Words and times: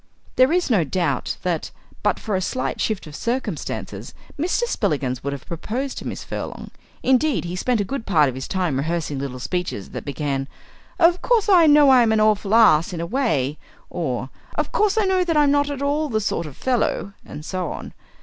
There 0.35 0.51
is 0.51 0.71
no 0.71 0.83
doubt 0.83 1.37
that, 1.43 1.69
but 2.01 2.17
for 2.19 2.35
a 2.35 2.41
slight 2.41 2.81
shift 2.81 3.05
of 3.05 3.15
circumstances, 3.15 4.15
Mr. 4.35 4.63
Spillikins 4.63 5.23
would 5.23 5.31
have 5.31 5.45
proposed 5.45 5.99
to 5.99 6.07
Miss 6.07 6.23
Furlong. 6.23 6.71
Indeed, 7.03 7.45
he 7.45 7.55
spent 7.55 7.79
a 7.79 7.83
good 7.83 8.07
part 8.07 8.27
of 8.27 8.33
his 8.33 8.47
time 8.47 8.77
rehearsing 8.77 9.19
little 9.19 9.37
speeches 9.37 9.91
that 9.91 10.03
began, 10.03 10.47
"Of 10.97 11.21
course 11.21 11.49
I 11.49 11.67
know 11.67 11.91
I'm 11.91 12.11
an 12.11 12.19
awful 12.19 12.55
ass 12.55 12.93
in 12.93 12.99
a 12.99 13.05
way," 13.05 13.59
or, 13.91 14.31
"Of 14.55 14.71
course 14.71 14.97
I 14.97 15.05
know 15.05 15.23
that 15.23 15.37
I'm 15.37 15.51
not 15.51 15.69
at 15.69 15.83
all 15.83 16.09
the 16.09 16.19
sort 16.19 16.47
of 16.47 16.57
fellow," 16.57 17.13
and 17.23 17.45
so 17.45 17.71
on. 17.71 17.93